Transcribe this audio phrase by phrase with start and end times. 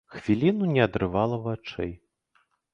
[0.13, 1.95] Хвіліну не адрывала вачэй.